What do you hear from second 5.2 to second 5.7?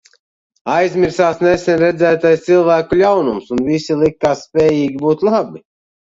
labi.